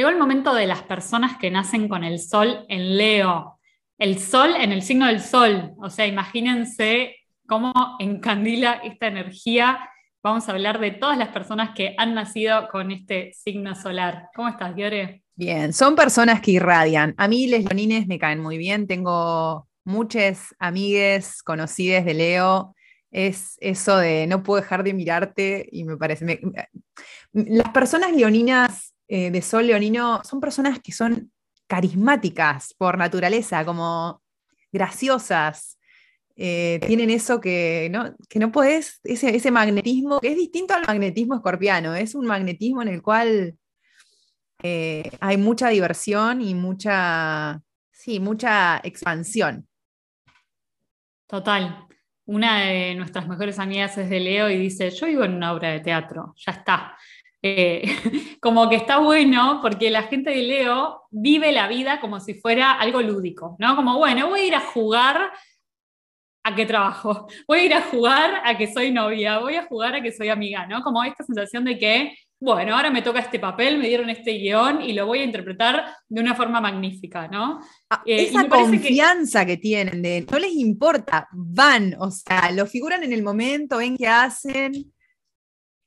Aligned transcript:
Llegó 0.00 0.08
el 0.08 0.16
momento 0.16 0.54
de 0.54 0.66
las 0.66 0.80
personas 0.80 1.36
que 1.36 1.50
nacen 1.50 1.86
con 1.86 2.04
el 2.04 2.18
sol 2.20 2.64
en 2.70 2.96
Leo. 2.96 3.60
El 3.98 4.18
sol 4.18 4.54
en 4.58 4.72
el 4.72 4.80
signo 4.80 5.06
del 5.06 5.20
sol. 5.20 5.72
O 5.76 5.90
sea, 5.90 6.06
imagínense 6.06 7.16
cómo 7.46 7.74
encandila 7.98 8.80
esta 8.82 9.08
energía. 9.08 9.78
Vamos 10.22 10.48
a 10.48 10.52
hablar 10.52 10.80
de 10.80 10.92
todas 10.92 11.18
las 11.18 11.28
personas 11.28 11.72
que 11.74 11.94
han 11.98 12.14
nacido 12.14 12.66
con 12.70 12.90
este 12.92 13.34
signo 13.34 13.74
solar. 13.74 14.30
¿Cómo 14.34 14.48
estás, 14.48 14.74
Giore? 14.74 15.22
Bien, 15.34 15.74
son 15.74 15.94
personas 15.94 16.40
que 16.40 16.52
irradian. 16.52 17.14
A 17.18 17.28
mí 17.28 17.46
les 17.46 17.66
leonines 17.66 18.06
me 18.06 18.18
caen 18.18 18.40
muy 18.40 18.56
bien. 18.56 18.86
Tengo 18.86 19.68
muchas 19.84 20.54
amigues 20.58 21.42
conocidas 21.42 22.06
de 22.06 22.14
Leo. 22.14 22.74
Es 23.10 23.58
eso 23.60 23.98
de 23.98 24.26
no 24.26 24.42
puedo 24.42 24.62
dejar 24.62 24.82
de 24.82 24.94
mirarte 24.94 25.68
y 25.70 25.84
me 25.84 25.98
parece... 25.98 26.40
las 27.34 27.68
personas 27.68 28.12
leoninas 28.12 28.89
eh, 29.12 29.32
de 29.32 29.42
Sol 29.42 29.66
Leonino 29.66 30.22
son 30.22 30.40
personas 30.40 30.78
que 30.78 30.92
son 30.92 31.32
carismáticas 31.66 32.72
por 32.78 32.96
naturaleza, 32.96 33.64
como 33.64 34.22
graciosas. 34.70 35.80
Eh, 36.36 36.78
tienen 36.86 37.10
eso 37.10 37.40
que 37.40 37.88
no, 37.90 38.14
que 38.28 38.38
no 38.38 38.52
podés, 38.52 39.00
ese, 39.02 39.50
magnetismo, 39.50 40.20
que 40.20 40.28
es 40.28 40.36
distinto 40.36 40.74
al 40.74 40.86
magnetismo 40.86 41.34
escorpiano, 41.34 41.96
es 41.96 42.14
un 42.14 42.24
magnetismo 42.24 42.82
en 42.82 42.88
el 42.88 43.02
cual 43.02 43.56
eh, 44.62 45.10
hay 45.18 45.36
mucha 45.36 45.70
diversión 45.70 46.40
y 46.40 46.54
mucha, 46.54 47.60
sí, 47.90 48.20
mucha 48.20 48.80
expansión. 48.84 49.66
Total. 51.26 51.84
Una 52.26 52.60
de 52.60 52.94
nuestras 52.94 53.26
mejores 53.26 53.58
amigas 53.58 53.98
es 53.98 54.08
de 54.08 54.20
Leo 54.20 54.48
y 54.48 54.56
dice, 54.56 54.88
yo 54.90 55.06
vivo 55.06 55.24
en 55.24 55.34
una 55.34 55.52
obra 55.52 55.70
de 55.70 55.80
teatro, 55.80 56.32
ya 56.36 56.52
está. 56.52 56.96
Eh, 57.42 57.84
como 58.40 58.68
que 58.68 58.76
está 58.76 58.98
bueno 58.98 59.60
porque 59.62 59.90
la 59.90 60.02
gente 60.04 60.30
de 60.30 60.42
Leo 60.42 61.02
vive 61.10 61.52
la 61.52 61.68
vida 61.68 62.00
como 62.00 62.20
si 62.20 62.34
fuera 62.34 62.72
algo 62.72 63.00
lúdico, 63.00 63.56
¿no? 63.58 63.76
Como, 63.76 63.96
bueno, 63.98 64.28
voy 64.28 64.40
a 64.40 64.46
ir 64.46 64.54
a 64.54 64.60
jugar 64.60 65.32
a 66.42 66.54
que 66.54 66.66
trabajo, 66.66 67.28
voy 67.48 67.60
a 67.60 67.64
ir 67.64 67.74
a 67.74 67.82
jugar 67.82 68.42
a 68.44 68.56
que 68.56 68.72
soy 68.72 68.92
novia, 68.92 69.38
voy 69.38 69.54
a 69.54 69.66
jugar 69.66 69.94
a 69.94 70.02
que 70.02 70.12
soy 70.12 70.28
amiga, 70.28 70.66
¿no? 70.66 70.82
Como 70.82 71.02
esta 71.02 71.24
sensación 71.24 71.64
de 71.64 71.78
que, 71.78 72.14
bueno, 72.38 72.74
ahora 72.74 72.90
me 72.90 73.02
toca 73.02 73.20
este 73.20 73.38
papel, 73.38 73.78
me 73.78 73.88
dieron 73.88 74.10
este 74.10 74.32
guion 74.32 74.82
y 74.82 74.92
lo 74.92 75.06
voy 75.06 75.20
a 75.20 75.24
interpretar 75.24 75.94
de 76.08 76.20
una 76.20 76.34
forma 76.34 76.60
magnífica, 76.60 77.26
¿no? 77.28 77.60
Ah, 77.88 78.02
eh, 78.04 78.24
esa 78.24 78.48
confianza 78.48 79.46
que... 79.46 79.56
que... 79.56 79.62
tienen, 79.62 80.02
de 80.02 80.26
no 80.30 80.38
les 80.38 80.52
importa, 80.52 81.26
van, 81.32 81.94
o 81.98 82.10
sea, 82.10 82.50
lo 82.52 82.66
figuran 82.66 83.02
en 83.02 83.14
el 83.14 83.22
momento, 83.22 83.78
ven 83.78 83.96
qué 83.96 84.08
hacen. 84.08 84.92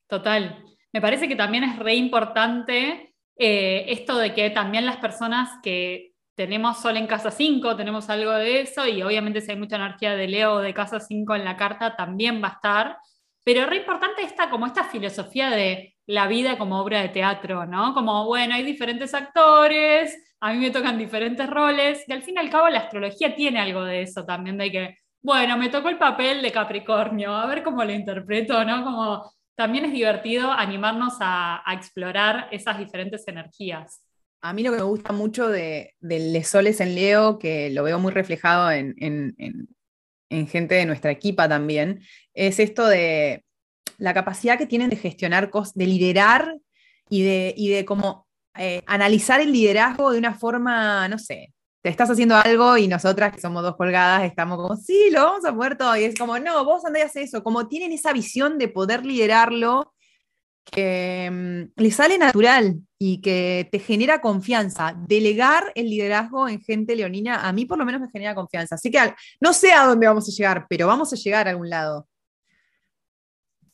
Total 0.08 0.73
me 0.94 1.02
parece 1.02 1.28
que 1.28 1.36
también 1.36 1.64
es 1.64 1.78
re 1.80 1.96
importante 1.96 3.14
eh, 3.36 3.86
esto 3.88 4.18
de 4.18 4.34
que 4.34 4.52
también 4.52 4.86
las 4.86 4.98
personas 4.98 5.50
que 5.64 6.14
tenemos 6.36 6.82
Sol 6.82 6.98
en 6.98 7.08
casa 7.08 7.32
5, 7.32 7.76
tenemos 7.76 8.10
algo 8.10 8.32
de 8.32 8.62
eso, 8.62 8.88
y 8.88 9.02
obviamente 9.02 9.42
si 9.42 9.52
hay 9.52 9.58
mucha 9.58 9.76
energía 9.76 10.16
de 10.16 10.28
Leo 10.28 10.60
de 10.60 10.74
casa 10.74 11.00
5 11.00 11.36
en 11.36 11.46
la 11.46 11.58
carta, 11.58 11.96
también 11.96 12.42
va 12.44 12.48
a 12.50 12.52
estar. 12.54 12.98
Pero 13.44 13.66
re 13.66 13.78
importante 13.78 14.22
está 14.24 14.50
como 14.50 14.66
esta 14.66 14.86
filosofía 14.86 15.50
de 15.50 15.96
la 16.06 16.28
vida 16.28 16.58
como 16.58 16.80
obra 16.80 17.02
de 17.02 17.10
teatro, 17.10 17.66
¿no? 17.66 17.94
Como, 17.94 18.26
bueno, 18.26 18.56
hay 18.56 18.64
diferentes 18.64 19.14
actores, 19.14 20.36
a 20.40 20.54
mí 20.54 20.60
me 20.60 20.72
tocan 20.72 20.98
diferentes 20.98 21.50
roles, 21.50 22.04
y 22.08 22.14
al 22.14 22.24
fin 22.24 22.36
y 22.38 22.40
al 22.40 22.50
cabo 22.50 22.70
la 22.70 22.80
astrología 22.80 23.36
tiene 23.36 23.60
algo 23.60 23.84
de 23.84 24.04
eso 24.04 24.26
también, 24.26 24.58
de 24.58 24.72
que, 24.72 24.98
bueno, 25.22 25.58
me 25.58 25.70
tocó 25.70 25.90
el 25.90 25.98
papel 25.98 26.42
de 26.42 26.52
Capricornio, 26.52 27.36
a 27.36 27.46
ver 27.48 27.64
cómo 27.64 27.84
lo 27.84 27.92
interpreto, 27.92 28.64
¿no? 28.66 28.84
Como 28.84 29.34
también 29.56 29.86
es 29.86 29.94
divertido 29.94 30.52
animarnos 30.52 31.16
a, 31.20 31.64
explorar 31.74 32.48
esas 32.52 32.78
diferentes 32.78 33.28
energías. 33.28 34.02
A 34.42 34.54
mí 34.54 34.64
lo 34.64 34.72
que 34.72 34.78
me 34.78 34.84
gusta 34.84 35.14
mucho 35.14 35.48
de, 35.48 35.94
de 36.00 36.44
Soles 36.44 36.82
en 36.82 36.96
Leo, 36.96 37.40
que 37.40 37.70
lo 37.70 37.84
veo 37.84 38.00
muy 38.00 38.12
reflejado 38.12 38.72
en, 38.72 38.96
gente 40.30 40.76
de 40.76 40.86
nuestra 40.86 41.12
equipa 41.12 41.48
también, 41.48 42.02
es 42.34 42.60
esto 42.60 42.88
de 42.88 43.46
la 44.00 44.14
capacidad 44.14 44.58
que 44.58 44.66
tienen 44.66 44.90
de 44.90 44.96
gestionar 44.96 45.50
cosas, 45.50 45.76
de 45.76 45.86
liderar 45.86 46.58
y 47.10 47.22
de, 47.22 47.86
como 47.86 48.28
eh, 48.58 48.82
analizar 48.88 49.40
el 49.40 49.52
liderazgo 49.52 50.12
de 50.12 50.18
una 50.18 50.34
forma, 50.34 51.08
no 51.08 51.20
sé, 51.20 51.54
te 51.84 51.90
estás 51.90 52.10
haciendo 52.10 52.38
algo 52.38 52.78
y 52.78 52.88
nosotras, 52.88 53.34
que 53.34 53.42
somos 53.42 53.62
dos 53.62 53.76
colgadas, 53.76 54.24
estamos 54.24 54.58
como, 54.58 54.78
sí, 54.78 55.10
lo 55.12 55.26
vamos 55.26 55.44
a 55.44 55.54
poder 55.54 55.78
todo. 55.78 55.98
Y 55.98 56.06
es 56.06 56.18
como, 56.18 56.40
no, 56.40 56.64
vos 56.64 56.86
andás 56.86 57.02
y 57.02 57.06
haces 57.06 57.24
eso. 57.26 57.44
Como 57.44 57.68
tienen 57.68 57.92
esa 57.92 58.14
visión 58.14 58.58
de 58.58 58.70
poder 58.70 59.06
liderarlo 59.06 59.94
que 60.64 61.30
mm, 61.30 61.82
le 61.82 61.92
sale 61.92 62.18
natural 62.18 62.80
y 62.98 63.20
que 63.20 63.68
te 63.70 63.80
genera 63.80 64.22
confianza. 64.22 64.96
Delegar 65.10 65.74
el 65.76 65.90
liderazgo 65.90 66.48
en 66.48 66.62
gente 66.62 66.96
leonina, 66.96 67.46
a 67.46 67.52
mí 67.52 67.66
por 67.66 67.78
lo 67.78 67.84
menos 67.84 68.00
me 68.00 68.10
genera 68.10 68.34
confianza. 68.34 68.76
Así 68.76 68.90
que 68.90 69.14
no 69.42 69.52
sé 69.52 69.74
a 69.74 69.84
dónde 69.84 70.08
vamos 70.08 70.30
a 70.30 70.32
llegar, 70.32 70.66
pero 70.70 70.88
vamos 70.88 71.12
a 71.12 71.18
llegar 71.18 71.48
a 71.48 71.52
algún 71.52 71.70
lado. 71.70 72.08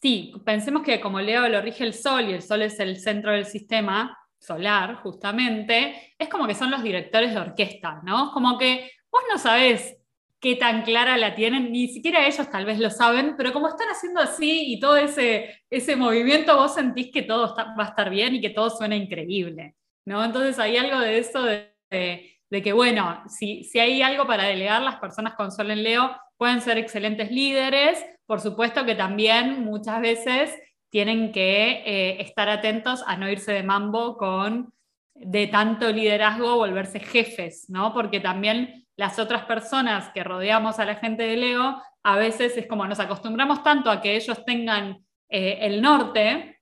Sí, 0.02 0.34
pensemos 0.44 0.82
que 0.82 1.00
como 1.00 1.22
Leo 1.22 1.48
lo 1.48 1.62
rige 1.62 1.84
el 1.84 1.94
Sol 1.94 2.28
y 2.28 2.34
el 2.34 2.42
Sol 2.42 2.64
es 2.64 2.80
el 2.80 3.00
centro 3.00 3.34
del 3.34 3.46
sistema, 3.46 4.18
solar, 4.40 4.96
justamente, 4.96 6.14
es 6.18 6.30
como 6.30 6.48
que 6.48 6.56
son 6.56 6.72
los 6.72 6.82
directores 6.82 7.34
de 7.34 7.40
orquesta, 7.40 8.02
¿no? 8.04 8.32
Como 8.32 8.58
que 8.58 8.92
vos 9.12 9.22
no 9.30 9.38
sabés 9.38 9.98
qué 10.40 10.56
tan 10.56 10.84
clara 10.84 11.18
la 11.18 11.36
tienen, 11.36 11.72
ni 11.72 11.88
siquiera 11.90 12.26
ellos 12.26 12.50
tal 12.50 12.66
vez 12.66 12.80
lo 12.80 12.90
saben, 12.90 13.36
pero 13.38 13.52
como 13.52 13.68
están 13.68 13.90
haciendo 13.90 14.22
así 14.22 14.74
y 14.74 14.80
todo 14.80 14.96
ese, 14.96 15.64
ese 15.70 15.96
movimiento, 15.96 16.56
vos 16.56 16.74
sentís 16.74 17.12
que 17.12 17.24
todo 17.24 17.54
va 17.58 17.84
a 17.84 17.90
estar 17.90 18.10
bien 18.10 18.36
y 18.36 18.42
que 18.42 18.50
todo 18.50 18.70
suena 18.70 18.96
increíble, 18.96 19.76
¿no? 20.06 20.24
Entonces 20.24 20.58
hay 20.58 20.78
algo 20.78 21.00
de 21.00 21.18
eso 21.18 21.44
de, 21.44 21.74
de, 21.92 22.62
que, 22.64 22.72
bueno, 22.72 23.22
si, 23.28 23.66
si 23.66 23.80
hay 23.80 24.02
algo 24.02 24.26
para 24.26 24.46
delegar, 24.46 24.82
las 24.82 24.96
personas 24.96 25.34
con 25.34 25.52
Sol 25.52 25.72
en 25.72 25.84
Leo 25.84 26.16
pueden 26.38 26.62
ser 26.62 26.78
excelentes 26.78 27.32
líderes, 27.32 28.06
por 28.26 28.40
supuesto 28.40 28.86
que 28.86 28.96
también 28.96 29.66
muchas 29.66 30.00
veces 30.00 30.58
tienen 30.90 31.32
que 31.32 31.84
eh, 31.86 32.22
estar 32.22 32.50
atentos 32.50 33.04
a 33.06 33.16
no 33.18 33.30
irse 33.30 33.54
de 33.54 33.64
mambo 33.64 34.18
con 34.18 34.74
de 35.14 35.48
tanto 35.48 35.92
liderazgo 35.92 36.56
volverse 36.56 37.00
jefes, 37.00 37.70
¿no? 37.70 37.94
Porque 37.94 38.20
también 38.20 38.86
las 38.96 39.20
otras 39.20 39.46
personas 39.46 40.10
que 40.14 40.24
rodeamos 40.24 40.80
a 40.80 40.86
la 40.86 40.96
gente 40.96 41.24
de 41.24 41.38
Leo, 41.38 41.82
a 42.04 42.16
veces 42.18 42.58
es 42.58 42.68
como 42.68 42.88
nos 42.88 43.00
acostumbramos 43.00 43.64
tanto 43.64 43.92
a 43.92 44.02
que 44.02 44.16
ellos 44.16 44.44
tengan 44.46 45.06
eh, 45.30 45.60
el 45.62 45.82
norte, 45.82 46.60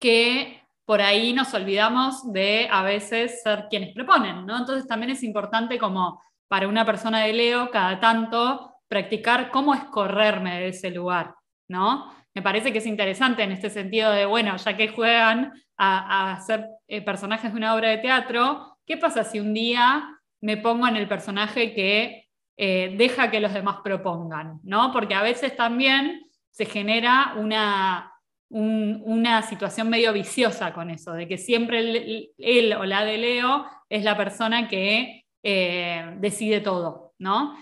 que 0.00 0.62
por 0.84 1.00
ahí 1.00 1.32
nos 1.32 1.52
olvidamos 1.54 2.32
de 2.32 2.68
a 2.70 2.82
veces 2.82 3.42
ser 3.42 3.66
quienes 3.68 3.94
proponen, 3.94 4.46
¿no? 4.46 4.58
Entonces 4.58 4.86
también 4.86 5.10
es 5.10 5.22
importante 5.22 5.78
como 5.78 6.22
para 6.48 6.68
una 6.68 6.84
persona 6.84 7.22
de 7.24 7.32
Leo, 7.32 7.70
cada 7.70 7.98
tanto, 7.98 8.74
practicar 8.88 9.50
cómo 9.50 9.74
es 9.74 9.84
correrme 9.84 10.60
de 10.60 10.68
ese 10.68 10.90
lugar, 10.90 11.34
¿no? 11.68 12.12
Me 12.36 12.42
parece 12.42 12.70
que 12.70 12.78
es 12.80 12.86
interesante 12.86 13.42
en 13.42 13.50
este 13.50 13.70
sentido 13.70 14.12
de, 14.12 14.26
bueno, 14.26 14.54
ya 14.58 14.76
que 14.76 14.88
juegan 14.88 15.54
a, 15.78 16.38
ser 16.46 16.68
eh, 16.86 17.00
personajes 17.00 17.50
de 17.50 17.56
una 17.56 17.74
obra 17.74 17.88
de 17.88 17.96
teatro, 17.96 18.76
¿qué 18.84 18.98
pasa 18.98 19.24
si 19.24 19.40
un 19.40 19.54
día 19.54 20.06
me 20.42 20.58
pongo 20.58 20.86
en 20.86 20.96
el 20.96 21.08
personaje 21.08 21.72
que 21.72 22.28
eh, 22.58 22.94
deja 22.98 23.30
que 23.30 23.40
los 23.40 23.54
demás 23.54 23.78
propongan? 23.82 24.60
¿no? 24.64 24.92
Porque 24.92 25.14
a 25.14 25.22
veces 25.22 25.56
también 25.56 26.28
se 26.50 26.66
genera 26.66 27.32
una, 27.38 28.12
una 28.50 29.40
situación 29.40 29.88
medio 29.88 30.12
viciosa 30.12 30.74
con 30.74 30.90
eso, 30.90 31.14
de 31.14 31.26
que 31.26 31.38
siempre 31.38 32.28
él, 32.36 32.72
o 32.74 32.84
la 32.84 33.06
de 33.06 33.16
Leo 33.16 33.64
es 33.88 34.04
la 34.04 34.14
persona 34.14 34.68
que 34.68 35.24
eh, 35.42 36.16
decide 36.18 36.60
todo, 36.60 37.14
¿no? 37.18 37.56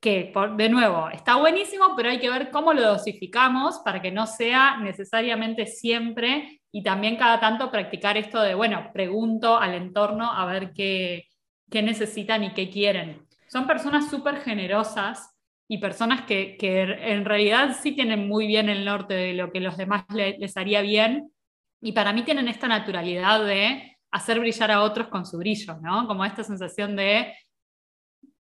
Que, 0.00 0.32
de 0.56 0.68
nuevo, 0.68 1.08
está 1.10 1.36
buenísimo, 1.36 1.94
pero 1.96 2.10
hay 2.10 2.20
que 2.20 2.30
ver 2.30 2.50
cómo 2.50 2.72
lo 2.72 2.82
dosificamos 2.82 3.80
para 3.84 4.00
que 4.00 4.12
no 4.12 4.26
sea 4.26 4.78
necesariamente 4.78 5.66
siempre 5.66 6.60
y 6.70 6.82
también 6.82 7.16
cada 7.16 7.40
tanto 7.40 7.70
practicar 7.70 8.16
esto 8.16 8.40
de, 8.40 8.54
bueno, 8.54 8.90
pregunto 8.92 9.58
al 9.58 9.74
entorno 9.74 10.30
a 10.32 10.46
ver 10.46 10.72
qué, 10.72 11.26
qué 11.70 11.82
necesitan 11.82 12.44
y 12.44 12.52
qué 12.52 12.70
quieren. 12.70 13.26
Son 13.48 13.66
personas 13.66 14.08
súper 14.10 14.40
generosas 14.40 15.34
y 15.66 15.78
personas 15.78 16.22
que, 16.22 16.56
que, 16.56 16.82
en 16.82 17.24
realidad 17.24 17.76
sí 17.80 17.92
tienen 17.92 18.28
muy 18.28 18.46
bien 18.46 18.68
el 18.68 18.84
norte 18.84 19.14
de 19.14 19.34
lo 19.34 19.50
que 19.50 19.60
los 19.60 19.76
demás 19.76 20.04
les 20.10 20.56
haría 20.56 20.80
bien 20.80 21.32
y 21.80 21.92
para 21.92 22.12
mí 22.12 22.22
tienen 22.22 22.48
esta 22.48 22.68
naturalidad 22.68 23.44
de 23.44 23.96
hacer 24.10 24.40
brillar 24.40 24.70
a 24.70 24.82
otros 24.82 25.08
con 25.08 25.26
su 25.26 25.38
brillo, 25.38 25.78
¿no? 25.82 26.06
Como 26.06 26.24
esta 26.24 26.42
sensación 26.42 26.96
de 26.96 27.34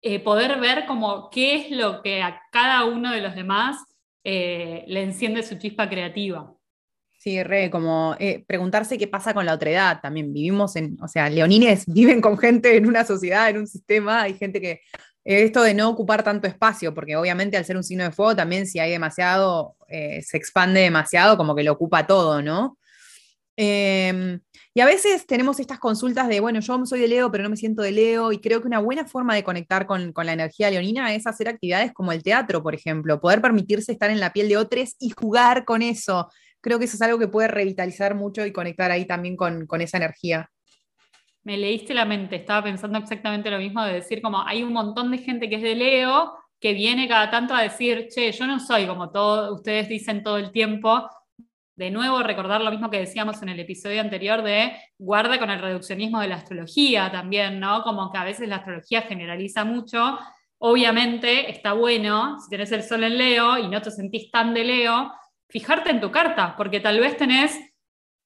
eh, 0.06 0.20
poder 0.20 0.60
ver 0.60 0.84
como 0.84 1.30
qué 1.30 1.56
es 1.56 1.70
lo 1.70 2.02
que 2.02 2.20
a 2.20 2.38
cada 2.52 2.84
uno 2.84 3.10
de 3.10 3.22
los 3.22 3.34
demás 3.34 3.78
eh, 4.22 4.84
le 4.86 5.02
enciende 5.02 5.42
su 5.42 5.56
chispa 5.56 5.88
creativa. 5.88 6.52
Sí, 7.16 7.42
re, 7.42 7.70
como 7.70 8.14
eh, 8.18 8.44
preguntarse 8.46 8.98
qué 8.98 9.08
pasa 9.08 9.32
con 9.32 9.46
la 9.46 9.54
otra 9.54 9.70
edad 9.70 10.00
también. 10.02 10.30
Vivimos 10.30 10.76
en, 10.76 10.98
o 11.00 11.08
sea, 11.08 11.30
leonines 11.30 11.86
viven 11.90 12.20
con 12.20 12.36
gente 12.36 12.76
en 12.76 12.86
una 12.86 13.06
sociedad, 13.06 13.48
en 13.48 13.56
un 13.56 13.66
sistema, 13.66 14.20
hay 14.20 14.34
gente 14.34 14.60
que, 14.60 14.82
esto 15.24 15.62
de 15.62 15.72
no 15.72 15.88
ocupar 15.88 16.22
tanto 16.22 16.46
espacio, 16.46 16.92
porque 16.92 17.16
obviamente 17.16 17.56
al 17.56 17.64
ser 17.64 17.78
un 17.78 17.82
signo 17.82 18.04
de 18.04 18.12
fuego 18.12 18.36
también 18.36 18.66
si 18.66 18.80
hay 18.80 18.90
demasiado, 18.90 19.74
se 19.88 20.36
expande 20.36 20.80
demasiado, 20.80 21.38
como 21.38 21.54
que 21.54 21.62
lo 21.62 21.72
ocupa 21.72 22.06
todo, 22.06 22.42
¿no? 22.42 22.76
Em, 23.56 24.40
y 24.74 24.80
a 24.80 24.86
veces 24.86 25.26
tenemos 25.26 25.60
estas 25.60 25.78
consultas 25.78 26.26
de, 26.28 26.40
bueno, 26.40 26.60
yo 26.60 26.86
soy 26.86 27.00
de 27.00 27.08
Leo, 27.08 27.30
pero 27.30 27.44
no 27.44 27.50
me 27.50 27.56
siento 27.56 27.82
de 27.82 27.92
Leo, 27.92 28.32
y 28.32 28.38
creo 28.38 28.60
que 28.60 28.66
una 28.66 28.80
buena 28.80 29.04
forma 29.06 29.34
de 29.34 29.44
conectar 29.44 29.86
con, 29.86 30.12
la 30.14 30.32
energía 30.32 30.70
leonina 30.70 31.14
es 31.14 31.26
hacer 31.26 31.48
actividades 31.48 31.92
como 31.92 32.12
el 32.12 32.22
teatro, 32.22 32.62
por 32.62 32.74
ejemplo, 32.74 33.20
poder 33.20 33.40
permitirse 33.40 33.92
estar 33.92 34.10
en 34.10 34.20
la 34.20 34.32
piel 34.32 34.48
de 34.48 34.56
otros 34.56 34.96
y 34.98 35.10
jugar 35.10 35.64
con 35.64 35.82
eso. 35.82 36.28
Creo 36.60 36.78
que 36.78 36.86
eso 36.86 36.96
es 36.96 37.02
algo 37.02 37.18
que 37.18 37.28
puede 37.28 37.48
revitalizar 37.48 38.14
mucho 38.14 38.44
y 38.44 38.52
conectar 38.52 38.90
ahí 38.90 39.04
también 39.04 39.36
con, 39.36 39.66
con 39.66 39.80
esa 39.80 39.98
energía. 39.98 40.50
Me 41.44 41.58
leíste 41.58 41.92
la 41.92 42.06
mente, 42.06 42.36
estaba 42.36 42.64
pensando 42.64 42.98
exactamente 42.98 43.50
lo 43.50 43.58
mismo 43.58 43.84
de 43.84 43.92
decir 43.92 44.22
como 44.22 44.42
hay 44.46 44.62
un 44.62 44.72
montón 44.72 45.10
de 45.10 45.18
gente 45.18 45.48
que 45.48 45.56
es 45.56 45.62
de 45.62 45.74
Leo 45.74 46.32
que 46.58 46.72
viene 46.72 47.06
cada 47.06 47.30
tanto 47.30 47.54
a 47.54 47.60
decir, 47.60 48.08
che, 48.08 48.32
yo 48.32 48.46
no 48.46 48.58
soy 48.58 48.86
como 48.86 49.10
todos 49.10 49.52
ustedes 49.52 49.86
dicen 49.86 50.22
todo 50.22 50.38
el 50.38 50.50
tiempo, 50.50 51.06
de 51.76 51.90
nuevo 51.90 52.22
recordar 52.22 52.60
lo 52.60 52.70
mismo 52.70 52.90
que 52.90 53.00
decíamos 53.00 53.42
en 53.42 53.48
el 53.48 53.60
episodio 53.60 54.00
anterior 54.00 54.42
de 54.42 54.72
guarda 54.98 55.38
con 55.38 55.50
el 55.50 55.60
reduccionismo 55.60 56.20
de 56.20 56.28
la 56.28 56.36
astrología 56.36 57.10
también, 57.10 57.58
¿no? 57.58 57.82
Como 57.82 58.12
que 58.12 58.18
a 58.18 58.24
veces 58.24 58.48
la 58.48 58.56
astrología 58.56 59.02
generaliza 59.02 59.64
mucho. 59.64 60.18
Obviamente 60.58 61.50
está 61.50 61.72
bueno, 61.72 62.38
si 62.40 62.48
tenés 62.48 62.70
el 62.72 62.82
sol 62.82 63.02
en 63.04 63.18
Leo 63.18 63.58
y 63.58 63.68
no 63.68 63.82
te 63.82 63.90
sentís 63.90 64.30
tan 64.30 64.54
de 64.54 64.64
Leo, 64.64 65.12
fijarte 65.48 65.90
en 65.90 66.00
tu 66.00 66.10
carta, 66.10 66.54
porque 66.56 66.80
tal 66.80 67.00
vez 67.00 67.16
tenés, 67.16 67.58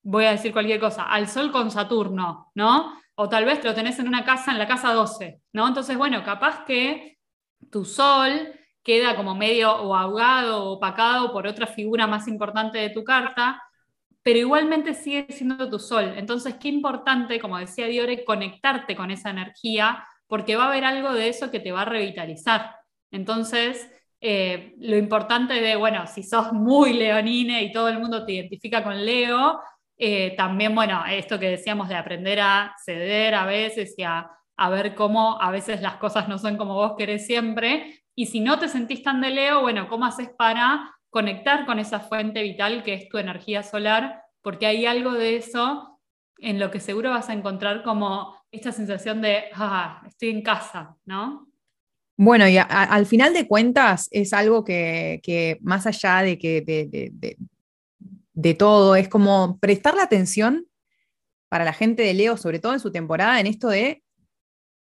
voy 0.03 0.27
a 0.27 0.33
decir 0.33 0.53
cualquier 0.53 0.79
cosa, 0.79 1.05
al 1.05 1.27
sol 1.29 1.51
con 1.51 1.71
Saturno, 1.71 2.51
¿no? 2.55 2.93
O 3.15 3.29
tal 3.29 3.45
vez 3.45 3.65
lo 3.65 3.75
tenés 3.75 3.99
en 3.99 4.09
una 4.09 4.25
casa, 4.25 4.53
en 4.53 4.59
la 4.59 4.69
casa 4.69 4.93
12, 4.93 5.41
¿no? 5.53 5.67
Entonces, 5.67 5.97
bueno, 5.97 6.23
capaz 6.23 6.65
que 6.65 7.19
tu 7.71 7.85
sol 7.85 8.53
queda 8.89 9.15
como 9.17 9.35
medio 9.35 9.71
o 9.71 9.95
ahogado 9.95 10.65
o 10.65 10.73
opacado 10.77 11.31
por 11.31 11.47
otra 11.47 11.67
figura 11.67 12.07
más 12.07 12.27
importante 12.27 12.79
de 12.79 12.89
tu 12.89 13.05
carta, 13.05 13.63
pero 14.23 14.39
igualmente 14.39 14.95
sigue 14.95 15.27
siendo 15.29 15.69
tu 15.69 15.79
sol. 15.79 16.15
Entonces, 16.17 16.55
qué 16.55 16.69
importante, 16.69 17.39
como 17.39 17.59
decía 17.59 17.87
Diore, 17.87 18.25
conectarte 18.25 18.97
con 18.97 19.11
esa 19.11 19.29
energía, 19.29 20.03
porque 20.27 20.57
va 20.57 20.65
a 20.65 20.69
haber 20.69 20.87
algo 20.87 21.13
de 21.13 21.29
eso 21.29 21.51
que 21.51 21.61
te 21.61 21.71
va 21.71 21.83
a 21.83 21.85
revitalizar. 21.85 22.77
Entonces, 23.11 23.91
eh, 24.23 24.75
lo 24.79 24.97
importante 24.97 25.61
de, 25.61 25.77
bueno, 25.77 26.07
si 26.07 26.23
sos 26.23 26.55
muy 26.55 26.95
leonine 26.95 27.63
y 27.65 27.73
todo 27.73 27.91
el 27.91 27.99
mundo 27.99 28.25
te 28.25 28.33
identifica 28.33 28.83
con 28.83 29.05
Leo, 29.05 29.61
eh, 29.99 30.35
también, 30.35 30.75
bueno, 30.75 31.05
esto 31.11 31.39
que 31.39 31.51
decíamos 31.51 31.91
de 31.91 31.97
aprender 31.97 32.41
a 32.41 32.75
ceder 32.83 33.35
a 33.35 33.45
veces 33.45 33.95
y 33.99 34.03
a, 34.05 34.31
a 34.57 34.71
ver 34.71 34.95
cómo 34.95 35.39
a 35.43 35.51
veces 35.51 35.83
las 35.83 35.97
cosas 35.97 36.27
no 36.27 36.39
son 36.39 36.57
como 36.57 36.73
vos 36.73 36.95
querés 36.97 37.27
siempre, 37.27 38.03
y 38.19 38.27
si 38.27 38.41
no 38.41 38.59
te 38.59 38.69
sentís 38.69 39.05
tan 39.05 39.21
de 39.21 39.31
Leo, 39.31 39.61
bueno, 39.61 39.89
¿cómo 39.89 40.05
haces 40.05 40.29
para 40.37 40.93
conectar 41.09 41.65
con 41.67 41.79
esa 41.79 42.01
fuente 42.01 42.43
vital 42.43 42.83
que 42.83 42.95
es 42.95 43.09
tu 43.09 43.17
energía 43.17 43.63
solar? 43.63 44.25
Porque 44.43 44.67
hay 44.67 44.87
algo 44.87 45.13
de 45.13 45.37
eso 45.37 46.01
en 46.39 46.59
lo 46.59 46.73
que 46.73 46.81
seguro 46.81 47.11
vas 47.11 47.29
a 47.29 47.33
encontrar 47.33 47.85
como 47.85 48.35
esta 48.51 48.73
sensación 48.73 49.23
de, 49.23 49.45
ah, 49.55 50.03
estoy 50.05 50.31
en 50.31 50.43
casa, 50.43 50.97
¿no? 51.05 51.47
Bueno, 52.17 52.49
y 52.49 52.59
al 52.59 53.07
final 53.07 53.33
de 53.35 53.47
cuentas 53.47 54.09
es 54.11 54.33
algo 54.33 54.65
que, 54.65 55.57
más 55.61 55.87
allá 55.87 56.23
de 56.23 56.39
que 56.39 56.61
de, 56.63 57.37
de, 58.33 58.55
todo, 58.55 58.97
es 58.97 59.09
como 59.09 59.61
prestar 59.61 59.95
la 59.95 60.03
atención 60.03 60.67
para 61.49 61.65
la 61.65 61.73
gente 61.73 62.03
de 62.03 62.15
Leo, 62.15 62.37
sobre 62.37 62.59
todo 62.59 62.73
en 62.73 62.81
su 62.81 62.91
temporada, 62.91 63.39
en 63.39 63.47
esto 63.47 63.69
de 63.69 64.03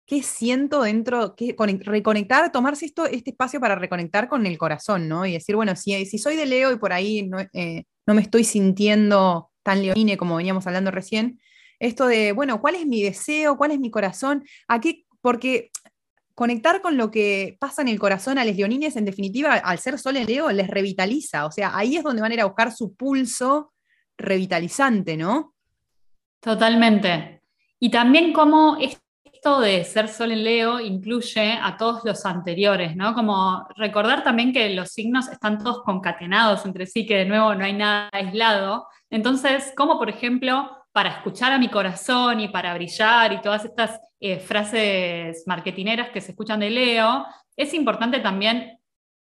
qué 0.06 0.22
siento 0.22 0.82
dentro, 0.82 1.34
qué, 1.34 1.56
reconectar, 1.80 2.52
tomarse 2.52 2.86
esto, 2.86 3.06
este 3.06 3.30
espacio 3.30 3.60
para 3.60 3.74
reconectar 3.74 4.28
con 4.28 4.46
el 4.46 4.58
corazón, 4.58 5.08
¿no? 5.08 5.24
Y 5.24 5.32
decir, 5.32 5.56
bueno, 5.56 5.76
si, 5.76 6.04
si 6.06 6.18
soy 6.18 6.36
de 6.36 6.46
Leo 6.46 6.72
y 6.72 6.76
por 6.76 6.92
ahí 6.92 7.22
no, 7.26 7.38
eh, 7.52 7.84
no 8.06 8.14
me 8.14 8.22
estoy 8.22 8.44
sintiendo 8.44 9.50
tan 9.62 9.82
leonine 9.82 10.16
como 10.16 10.36
veníamos 10.36 10.66
hablando 10.66 10.90
recién, 10.90 11.40
esto 11.78 12.06
de, 12.06 12.32
bueno, 12.32 12.60
¿cuál 12.60 12.74
es 12.76 12.86
mi 12.86 13.02
deseo? 13.02 13.56
¿Cuál 13.56 13.72
es 13.72 13.80
mi 13.80 13.90
corazón? 13.90 14.44
¿A 14.68 14.80
Porque 15.20 15.70
conectar 16.34 16.82
con 16.82 16.96
lo 16.96 17.10
que 17.10 17.56
pasa 17.60 17.82
en 17.82 17.88
el 17.88 17.98
corazón 17.98 18.38
a 18.38 18.44
los 18.44 18.56
leonines, 18.56 18.96
en 18.96 19.04
definitiva, 19.04 19.54
al 19.54 19.78
ser 19.78 19.98
sol 19.98 20.16
en 20.16 20.26
Leo, 20.26 20.50
les 20.50 20.68
revitaliza. 20.68 21.46
O 21.46 21.50
sea, 21.50 21.76
ahí 21.76 21.96
es 21.96 22.02
donde 22.02 22.22
van 22.22 22.32
a 22.32 22.34
ir 22.34 22.40
a 22.40 22.46
buscar 22.46 22.72
su 22.72 22.94
pulso 22.94 23.72
revitalizante, 24.16 25.16
¿no? 25.16 25.54
Totalmente. 26.40 27.42
Y 27.78 27.90
también 27.90 28.32
cómo 28.32 28.76
de 29.44 29.84
ser 29.84 30.08
Sol 30.08 30.32
en 30.32 30.42
Leo 30.42 30.80
incluye 30.80 31.52
a 31.52 31.76
todos 31.76 32.02
los 32.04 32.24
anteriores, 32.24 32.96
¿no? 32.96 33.14
Como 33.14 33.66
recordar 33.76 34.24
también 34.24 34.52
que 34.52 34.70
los 34.70 34.90
signos 34.90 35.28
están 35.28 35.58
todos 35.58 35.82
concatenados 35.82 36.64
entre 36.64 36.86
sí, 36.86 37.04
que 37.04 37.18
de 37.18 37.24
nuevo 37.26 37.54
no 37.54 37.64
hay 37.64 37.74
nada 37.74 38.08
aislado. 38.12 38.86
Entonces, 39.10 39.72
como 39.76 39.98
por 39.98 40.08
ejemplo, 40.08 40.70
para 40.92 41.10
escuchar 41.10 41.52
a 41.52 41.58
mi 41.58 41.68
corazón 41.68 42.40
y 42.40 42.48
para 42.48 42.72
brillar 42.74 43.34
y 43.34 43.42
todas 43.42 43.64
estas 43.64 44.00
eh, 44.18 44.38
frases 44.38 45.44
marketineras 45.46 46.08
que 46.10 46.22
se 46.22 46.32
escuchan 46.32 46.60
de 46.60 46.70
Leo, 46.70 47.26
es 47.54 47.74
importante 47.74 48.20
también 48.20 48.78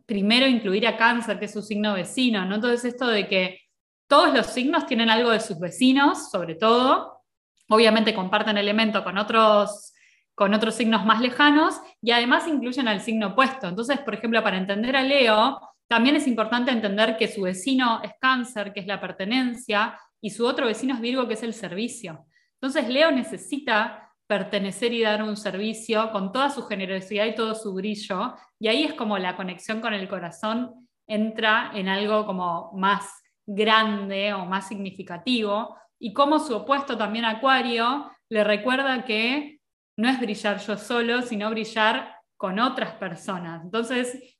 primero 0.05 0.45
incluir 0.45 0.85
a 0.85 0.95
Cáncer, 0.95 1.39
que 1.39 1.45
es 1.45 1.53
su 1.53 1.63
signo 1.63 1.93
vecino, 1.95 2.45
¿no? 2.45 2.55
Entonces, 2.55 2.85
esto 2.85 3.07
de 3.07 3.27
que 3.27 3.61
todos 4.07 4.33
los 4.33 4.45
signos 4.45 4.85
tienen 4.85 5.09
algo 5.09 5.31
de 5.31 5.39
sus 5.39 5.59
vecinos, 5.59 6.29
sobre 6.29 6.55
todo. 6.55 7.23
Obviamente 7.69 8.13
comparten 8.13 8.57
elemento 8.57 9.03
con 9.03 9.17
otros 9.17 9.92
con 10.35 10.53
otros 10.53 10.75
signos 10.75 11.05
más 11.05 11.21
lejanos 11.21 11.79
y 12.01 12.11
además 12.11 12.47
incluyen 12.47 12.87
al 12.87 13.01
signo 13.01 13.27
opuesto. 13.27 13.67
Entonces, 13.67 13.99
por 13.99 14.15
ejemplo, 14.15 14.41
para 14.43 14.57
entender 14.57 14.95
a 14.95 15.03
Leo, 15.03 15.59
también 15.87 16.15
es 16.15 16.27
importante 16.27 16.71
entender 16.71 17.17
que 17.17 17.27
su 17.27 17.43
vecino 17.43 18.01
es 18.03 18.13
cáncer, 18.19 18.73
que 18.73 18.79
es 18.79 18.87
la 18.87 18.99
pertenencia, 18.99 19.99
y 20.21 20.29
su 20.29 20.45
otro 20.45 20.65
vecino 20.65 20.95
es 20.95 21.01
Virgo, 21.01 21.27
que 21.27 21.33
es 21.33 21.43
el 21.43 21.53
servicio. 21.53 22.25
Entonces, 22.59 22.87
Leo 22.89 23.11
necesita 23.11 24.09
pertenecer 24.25 24.93
y 24.93 25.01
dar 25.01 25.21
un 25.21 25.35
servicio 25.35 26.11
con 26.11 26.31
toda 26.31 26.49
su 26.49 26.63
generosidad 26.63 27.25
y 27.25 27.35
todo 27.35 27.53
su 27.53 27.73
brillo, 27.73 28.33
y 28.57 28.69
ahí 28.69 28.85
es 28.85 28.93
como 28.93 29.17
la 29.17 29.35
conexión 29.35 29.81
con 29.81 29.93
el 29.93 30.07
corazón 30.07 30.87
entra 31.05 31.71
en 31.75 31.89
algo 31.89 32.25
como 32.25 32.71
más 32.73 33.21
grande 33.45 34.33
o 34.33 34.45
más 34.45 34.67
significativo, 34.67 35.75
y 35.99 36.13
como 36.13 36.39
su 36.39 36.55
opuesto 36.55 36.97
también 36.97 37.25
Acuario 37.25 38.09
le 38.29 38.43
recuerda 38.43 39.03
que 39.03 39.59
no 39.97 40.09
es 40.09 40.19
brillar 40.19 40.59
yo 40.59 40.77
solo, 40.77 41.21
sino 41.21 41.49
brillar 41.49 42.15
con 42.37 42.59
otras 42.59 42.95
personas. 42.95 43.63
Entonces, 43.63 44.37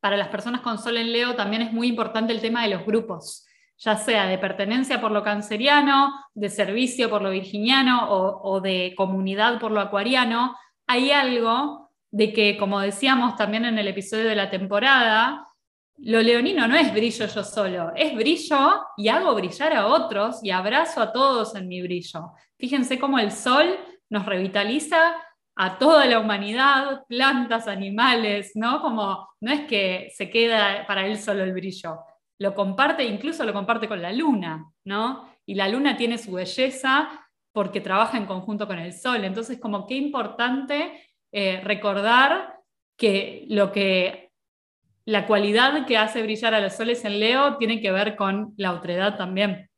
para 0.00 0.16
las 0.16 0.28
personas 0.28 0.60
con 0.60 0.78
sol 0.78 0.96
en 0.96 1.12
Leo 1.12 1.34
también 1.34 1.62
es 1.62 1.72
muy 1.72 1.88
importante 1.88 2.32
el 2.32 2.40
tema 2.40 2.62
de 2.62 2.70
los 2.74 2.84
grupos, 2.84 3.46
ya 3.76 3.96
sea 3.96 4.26
de 4.26 4.38
pertenencia 4.38 5.00
por 5.00 5.10
lo 5.10 5.22
canceriano, 5.22 6.12
de 6.34 6.48
servicio 6.48 7.10
por 7.10 7.22
lo 7.22 7.30
virginiano 7.30 8.08
o, 8.10 8.60
de 8.60 8.94
comunidad 8.96 9.58
por 9.60 9.70
lo 9.70 9.80
acuariano. 9.80 10.56
Hay 10.86 11.10
algo 11.10 11.90
de 12.10 12.32
que, 12.32 12.56
como 12.56 12.80
decíamos 12.80 13.36
también 13.36 13.64
en 13.64 13.78
el 13.78 13.88
episodio 13.88 14.28
de 14.28 14.36
la 14.36 14.50
temporada, 14.50 15.46
lo 15.98 16.22
leonino 16.22 16.68
no 16.68 16.76
es 16.76 16.92
brillo 16.92 17.26
yo 17.26 17.42
solo, 17.42 17.92
es 17.96 18.14
brillo 18.14 18.82
y 18.96 19.08
hago 19.08 19.34
brillar 19.34 19.72
a 19.72 19.88
otros 19.88 20.38
y 20.44 20.50
abrazo 20.50 21.02
a 21.02 21.12
todos 21.12 21.56
en 21.56 21.66
mi 21.66 21.82
brillo. 21.82 22.32
Fíjense 22.56 23.00
cómo 23.00 23.18
el 23.18 23.32
sol 23.32 23.78
nos 24.10 24.26
revitaliza 24.26 25.14
a 25.56 25.78
toda 25.78 26.06
la 26.06 26.20
humanidad, 26.20 27.04
plantas, 27.08 27.66
animales, 27.66 28.52
¿no? 28.54 28.80
Como 28.80 29.28
no 29.40 29.52
es 29.52 29.62
que 29.62 30.10
se 30.14 30.30
queda 30.30 30.86
para 30.86 31.06
él 31.06 31.18
solo 31.18 31.42
el 31.42 31.52
brillo, 31.52 31.98
lo 32.38 32.54
comparte, 32.54 33.04
incluso 33.04 33.44
lo 33.44 33.52
comparte 33.52 33.88
con 33.88 34.00
la 34.00 34.12
luna, 34.12 34.70
¿no? 34.84 35.28
Y 35.44 35.54
la 35.54 35.68
luna 35.68 35.96
tiene 35.96 36.18
su 36.18 36.32
belleza 36.32 37.08
porque 37.52 37.80
trabaja 37.80 38.16
en 38.16 38.26
conjunto 38.26 38.68
con 38.68 38.78
el 38.78 38.92
sol. 38.92 39.24
Entonces, 39.24 39.58
como 39.58 39.86
qué 39.86 39.94
importante 39.94 41.08
eh, 41.32 41.60
recordar 41.64 42.60
que 42.96 43.44
lo 43.48 43.72
que 43.72 44.30
la 45.04 45.26
cualidad 45.26 45.86
que 45.86 45.96
hace 45.96 46.22
brillar 46.22 46.54
a 46.54 46.60
los 46.60 46.74
soles 46.74 47.04
en 47.04 47.18
Leo 47.18 47.56
tiene 47.56 47.80
que 47.80 47.90
ver 47.90 48.14
con 48.14 48.54
la 48.56 48.74
otredad 48.74 49.16
también. 49.16 49.68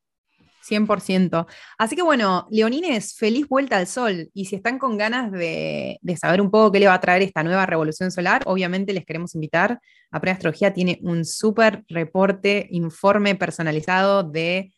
100%. 0.62 1.47
Así 1.79 1.97
que 1.97 2.02
bueno, 2.02 2.47
Leonines, 2.50 3.14
feliz 3.17 3.49
vuelta 3.49 3.76
al 3.76 3.87
sol. 3.87 4.31
Y 4.35 4.47
si 4.47 4.57
están 4.57 4.79
con 4.79 4.97
ganas 4.99 5.33
de, 5.33 5.99
saber 6.17 6.40
un 6.40 6.50
poco 6.50 6.73
qué 6.73 6.81
le 6.81 6.87
va 6.87 6.95
a 6.95 7.00
traer 7.00 7.23
esta 7.23 7.43
nueva 7.43 7.67
revolución 7.67 8.11
solar, 8.11 8.43
obviamente 8.47 8.93
les 8.93 9.05
queremos 9.05 9.35
invitar. 9.35 9.81
a 10.11 10.21
Preastrología 10.21 10.73
tiene 10.73 10.99
un 11.02 11.25
súper 11.25 11.85
reporte, 11.88 12.67
informe 12.71 13.35
personalizado 13.35 14.23
de 14.23 14.73